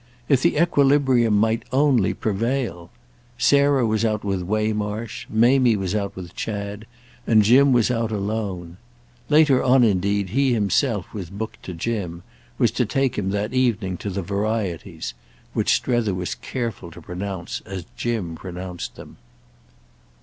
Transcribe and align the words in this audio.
If 0.27 0.41
the 0.41 0.57
equilibrium 0.57 1.37
might 1.37 1.61
only 1.71 2.15
prevail! 2.15 2.89
Sarah 3.37 3.85
was 3.85 4.03
out 4.03 4.23
with 4.23 4.41
Waymarsh, 4.41 5.27
Mamie 5.29 5.75
was 5.75 5.93
out 5.93 6.15
with 6.15 6.33
Chad, 6.35 6.87
and 7.27 7.43
Jim 7.43 7.71
was 7.71 7.91
out 7.91 8.11
alone. 8.11 8.77
Later 9.29 9.61
on 9.63 9.83
indeed 9.83 10.29
he 10.29 10.53
himself 10.55 11.13
was 11.13 11.29
booked 11.29 11.61
to 11.65 11.73
Jim, 11.75 12.23
was 12.57 12.71
to 12.71 12.85
take 12.87 13.15
him 13.15 13.29
that 13.29 13.53
evening 13.53 13.95
to 13.97 14.09
the 14.09 14.23
Varieties—which 14.23 15.71
Strether 15.71 16.15
was 16.15 16.33
careful 16.33 16.89
to 16.89 16.99
pronounce 16.99 17.61
as 17.67 17.85
Jim 17.95 18.33
pronounced 18.33 18.95
them. 18.95 19.17